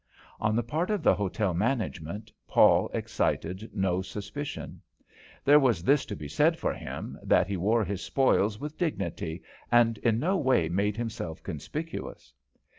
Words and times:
On 0.39 0.55
the 0.55 0.63
part 0.63 0.89
of 0.89 1.03
the 1.03 1.13
hotel 1.13 1.53
management, 1.53 2.31
Paul 2.47 2.89
excited 2.91 3.69
no 3.71 4.01
suspicion. 4.01 4.81
There 5.45 5.59
was 5.59 5.83
this 5.83 6.07
to 6.07 6.15
be 6.15 6.27
said 6.27 6.57
for 6.57 6.73
him, 6.73 7.19
that 7.21 7.45
he 7.45 7.55
wore 7.55 7.85
his 7.85 8.01
spoils 8.03 8.59
with 8.59 8.79
dignity 8.79 9.43
and 9.71 9.99
in 9.99 10.19
no 10.19 10.37
way 10.37 10.69
made 10.69 10.97
himself 10.97 11.43
conspicuous. 11.43 12.33